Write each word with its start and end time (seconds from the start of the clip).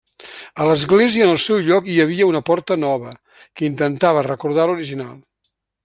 A 0.63 0.65
l'església 0.69 1.25
en 1.27 1.33
el 1.33 1.37
seu 1.43 1.59
lloc 1.67 1.91
hi 1.95 1.99
havia 2.05 2.29
una 2.31 2.41
porta 2.49 2.79
nova, 2.85 3.13
que 3.59 3.69
intentava 3.71 4.25
recordar 4.31 4.67
l'original. 4.73 5.15